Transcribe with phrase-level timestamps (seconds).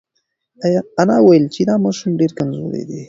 [1.01, 2.99] انا وویل چې دا ماشوم ډېر کمزوری دی.